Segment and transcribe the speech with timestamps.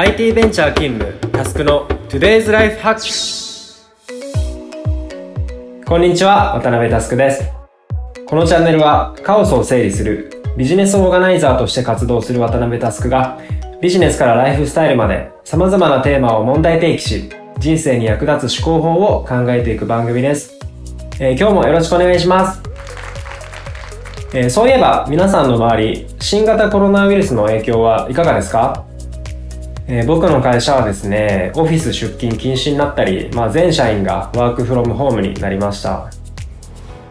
[0.00, 3.84] IT ベンチャー勤務タスクの Today's Life Hack
[5.84, 7.42] こんにちは渡辺タスクです。
[8.24, 13.40] このチャンネルはカオスを整理するビジネスオーガナイザーとして活動する渡辺タスクが
[13.82, 20.60] ビジネスからライフスタイルまで様々なテーマを問題提起し人生に役立つ思考法を考えていく番組です、
[21.18, 22.62] えー、今日もよろしくお願いします。
[24.32, 28.84] えー、そういえば皆さんの周り新型コロナウイルスの影響はいかがですか、
[29.90, 36.10] えー、僕の会社はですねオフィス出勤禁止になったり、まあ、全社員がワークフロムホームになりました。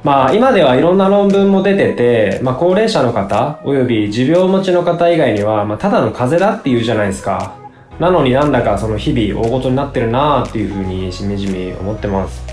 [0.04, 7.58] まあ今ではいろんな論文も出てて、まあ、高齢者の方および持病持ちの方以外には、まあ、ただの風邪だって言うじゃないですか。
[8.00, 12.44] なのになんだかその日々大ごとになってるなーっていうふうにしみじみ思ってます。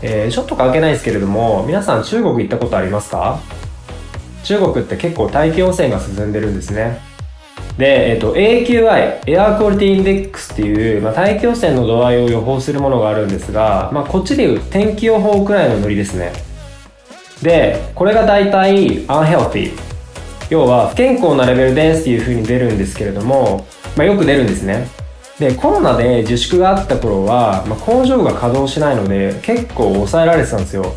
[0.00, 3.40] えー、ちょっと関係ないですけれども皆さん中国行ったことありますか？
[4.44, 7.00] 中国って結構大気汚染が進んでるんですね。
[7.78, 16.32] で、えっ、と、AQI、エアークオリティインデックスっていう、まあ、大気汚染の度合いを予報するものがあるんですが、まあ、こっちでいう天気予報くらいのノリですね。
[17.42, 19.72] で、これが大体 unhealthy。
[20.50, 23.66] 要は不健康なレベルですっていう風に出るんですけれども、
[23.96, 24.86] まあ、よく出るんですね。
[25.40, 30.94] で、コロナで自粛があった頃は、まあ、工場が稼働しないので結構抑えられてたんですよ。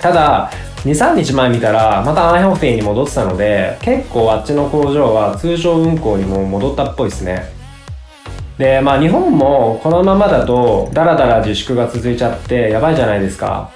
[0.00, 0.52] ただ、
[0.84, 7.52] 23日前見たらまたアンヘオフィンに戻ってたので結構あっちの工場は通常運行にも戻ったっぽいですね。
[8.56, 13.70] でまあ日本もこのままだとダラダラ自粛が続いちゃってやばいじゃないですか。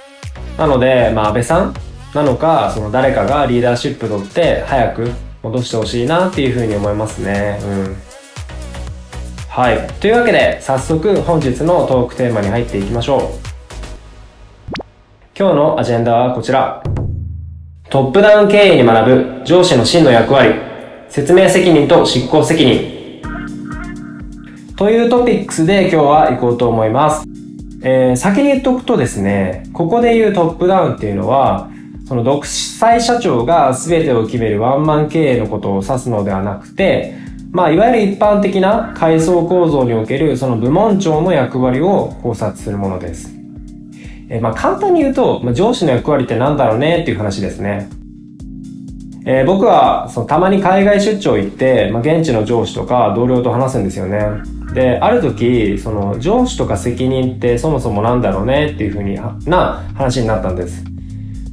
[0.57, 1.75] なのでまあ安倍さん
[2.13, 5.11] なのかその誰かがリーダーシップ取って早く
[5.43, 7.59] 戻してほしいなっていうふうに思いますね。
[7.63, 7.95] うん。
[9.47, 9.87] はい。
[9.99, 13.44] というわけで早速本日のトークテーマに入っていきましょう。
[15.37, 16.81] 今日のアジェンダはこちら
[17.89, 20.55] トップダウン経営に学ぶ上司の真の役割、
[21.09, 23.21] 説明責任と執行責任。
[24.77, 27.27] というトピックスで今日は行こうと思います。
[27.83, 31.69] えー、先に言っとくとですね、ここで言うトップダウンっていうのは、
[32.07, 37.13] その独裁社長が全てを決めるワンマン経営のことを指すのではなくて、
[37.51, 43.44] まあ、いわゆる一般的な階層構造におけるその部門長の役割を考察するものです。
[44.29, 47.89] えー、まあ簡単に言うと、まあ、上司の役割って何だろうねっていう話ですね。
[49.27, 54.19] えー、僕はそのたまに海外出張行って、まあ、現地の上司とか同僚と話すんですよね。
[54.73, 59.15] で、ある時、その上司とか責任ってそもそもなんだろうねっていうふうに
[59.45, 60.83] な話になったんです。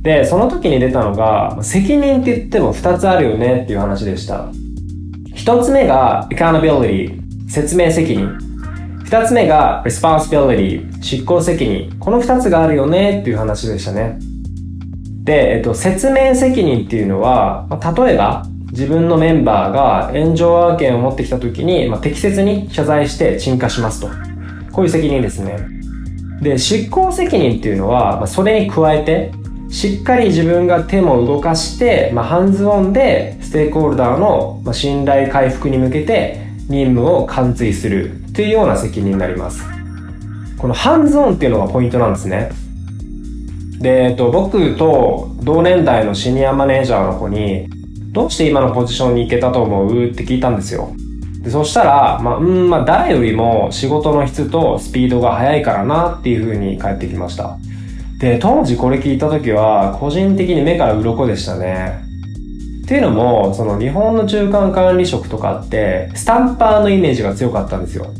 [0.03, 4.49] で、その時に出たのが、責任って言っても2つあるよねっていう話でした。
[5.35, 8.52] 1つ目が accountability、説明責任。
[9.13, 11.95] 二つ目が responsibility 執行責任。
[12.01, 14.19] この二つがあるよねっていう話でしたね。
[15.23, 24.09] で、えっと、説明責任っていうのは、まあ、例えば自分のメンバーが炎上案件を持ってきた時に、まあ、適切に謝罪して鎮火しますと。
[24.73, 25.59] こういう責任ですね。
[26.41, 29.31] で執行責任っていうのは、まあ、それに加えて
[29.69, 39.63] しっかり自分が手も動かして、まあ、ハンズオンでステークホルダーの信頼回復に向けて任務を完遂するというような責任になります。
[40.59, 42.51] このハンズオンっていうのがポイントなんですね。
[43.79, 47.69] で、えっと、僕と同年代のシニアマネージャーの子に、
[48.13, 50.95] どうして今のポジションに行けたと思うって聞いたんですよ。
[51.43, 57.59] でそしたら、まあ、うん、まあ、誰よりも仕事の質とスピードが速いからなっていう風に返ってきました。
[58.19, 62.12] で、当時これ聞いた時は、個人的に目から鱗でしたね。
[62.93, 68.13] っていうのも、その日本の中間管理職とかって、スタンパーのイメージが強かったんですよ。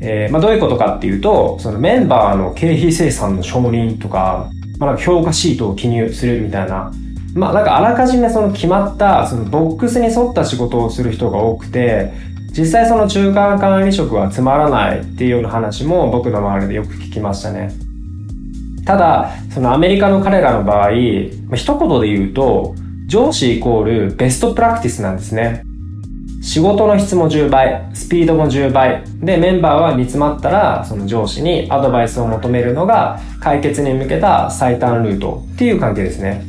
[0.00, 4.50] えー、まあどういうことかっていうと、そのメンバーの経費生産の承認とか、
[4.80, 6.90] まあなんか評価シートを記入するみたいな、
[7.32, 12.12] まあなんかあらかじめその決まったそのボックスに沿った仕事をする人が多くて、
[12.50, 17.70] 実際その中間管理職はつまらないっていうような話も僕の周りでよく聞きましたね。
[18.84, 20.90] ただ、そのアメリカの彼らの場合、
[21.48, 22.74] ま、一言で言うと、
[23.10, 25.64] 上司イコールベストプラクティスなんですね。
[26.44, 29.02] 仕事の質も10倍、スピードも10倍。
[29.20, 36.44] で、メンバーは煮詰まったら、その上司にアドバイスを求めるのが解決に向けた最短ルートっていう関係ですね。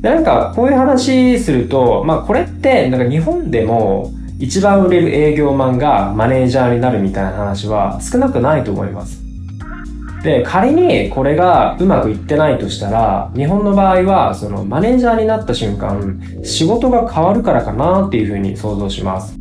[0.00, 4.10] で、なんか、こういう話すると、まあこれって、なんか日本でも
[4.40, 9.27] 一番売れる営業マンがマネージャーになるみたいな話は少なくないと思います。
[10.22, 19.36] で、仮にこれがうまくいってないとしたら、日本の場合は、そのマネージャーになった瞬間、仕事が変わるからかなっていうふうに想像します。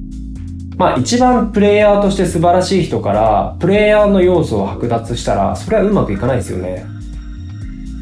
[0.78, 6.86] まあ一番プレイヤーとして素晴らしい人から、プレイヤーの要素を剥奪したら、それはうまくいかないですよね。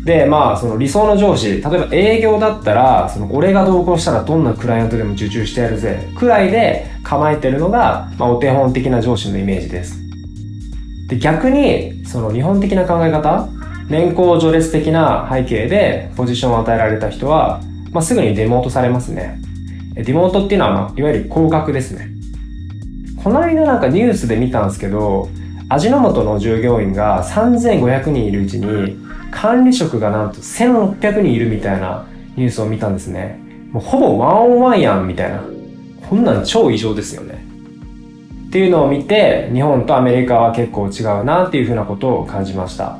[0.04, 10.05] で、まあ、その理想の上司、例えば営業だったら、その俺が同行したらどんなクライアントでも受注してやるぜ、くらいで構えてるのが、まあ、お手本的な上司のイメージです。
[11.08, 13.48] で、逆に、その日本的な考え方、
[13.90, 17.62] 年功序列的な背景でポジションを与えられた人は、
[17.92, 19.40] まあ、すぐにデモートされますね。
[19.94, 22.10] デモートっていうのは、いわゆる降格ですね。
[23.24, 25.30] この間なんかニュースで見たんですけど、
[25.70, 28.98] 味の素の従業員が3500人いるうちに、
[29.32, 32.06] 管理職がなんと1600人いるみたいな
[32.36, 33.40] ニュースを見たんですね。
[33.72, 35.44] もうほぼワンオンワンやんみたいな。
[36.08, 37.35] こんなん超異常ですよね。
[38.56, 43.00] っていうのを見て、日本とアメリカは結構違うなっていうふうなことを感じました。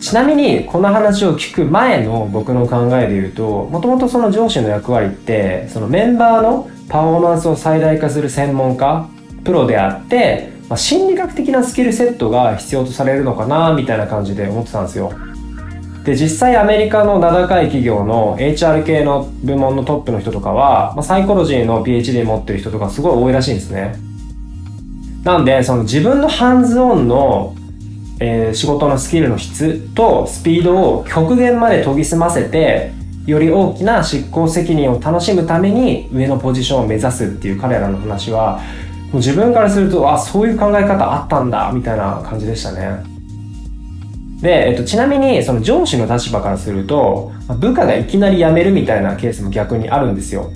[0.00, 9.08] ちなみに、この話を聞く前の僕の考えで言うと、もともとその上司の役割って、そのメンバーのパフォーマンスを最大化する専門家、
[9.42, 15.12] プロであって、まあ、心理学的なスキルセットが必要とされるのかなみたいな感じで思ってたんですよ。
[16.06, 23.96] で、実際アメリカの名高い企業の HR 系の部門のトップの人とかは、まあ、サイコロジーの PhD 持ってる人とかすごい多いらしいんですね。
[25.24, 27.56] なんで、その自分のハンズオンの、
[28.20, 32.92] えー、仕事のスキルの質とスピードを極限まで研ぎ澄ませて、
[33.26, 38.60] より大きな執行責任を楽しむために上のポジションを目指すっていう彼らの話は
[39.10, 43.15] もう自分からするとあそういう考え方あったんだみたいな感じでしたね
[44.40, 50.50] で、えっと、ちなみにその上司の立場からすると部下がいきなり辞めるみたいなケースも逆にあるんですよ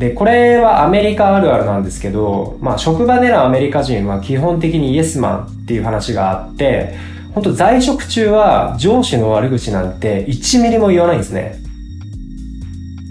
[0.00, 6.94] で、これはアメリカあるあるなんですけど、まあ職場でのアメリカ人は基本的にイエスマンっていう話があって、
[7.34, 11.58] 本当在職中は上司の悪口なんて1ミリも言わないんですね。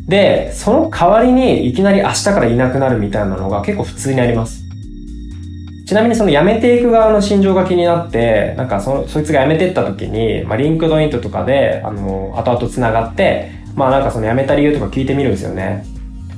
[0.08, 4.64] で、その代わりにいきなり明日からいなくなるみたいなのが結構普通にあります。
[5.90, 15.84] ちなみにその辞めていく側の心情が気になって、なんかそ、そいつが辞めてった時に、まあ、 LinkedIn とかで、あの、後々繋がって、まあなんかその辞めた理由とか聞いてみるんですよね。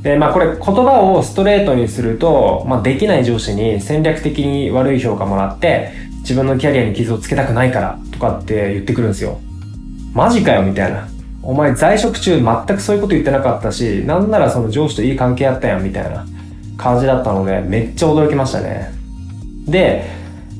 [0.03, 9.38] で、まあこれ言葉をストレートにすると、まあできない上司に戦略的に悪い評価もらって、自分のキャリアに傷をつけたくないからとかって言ってくるんですよ。
[10.13, 11.09] マジかよみたいな。
[11.44, 16.25] お前在職中全くそういうこと言ってなかったし、なんならその上司といい関係あったやんみたいな
[16.77, 19.00] 感じだったので、めっちゃ驚きましたね。
[19.65, 20.05] で、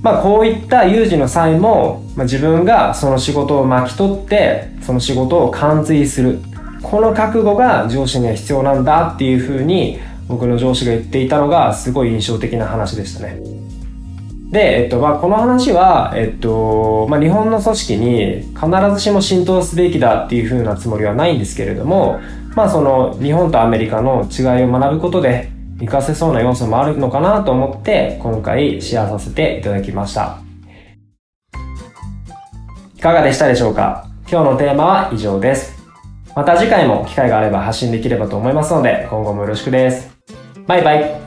[0.01, 6.39] まあこういった有事の際も、まあ、自分がその仕事を巻き取って、その仕事を完遂する。
[6.81, 13.62] この覚悟が上司には必要なんだっていうふうに僕の上司が言っていたのがすごい印象的な話でしたね。
[14.51, 22.19] で、えっと、まあ、この話は、えっと、まあ、日本の組織に必ずしも浸透すべきだっていう風なつもりはないんですけれども、
[22.53, 25.50] まあ、その、日本とアメリカの違いを学ぶことで、
[25.81, 30.38] 活かせそうな要素もあるのかなと思って、今回シェアさせていただきました。
[32.95, 34.07] いかがでしたでしょうか？
[34.30, 35.75] 今日のテーマは以上です。
[36.36, 40.16] また次回も機会があれば発信できればと思いますので、今後もよろしくです。
[40.68, 41.21] バイバイ。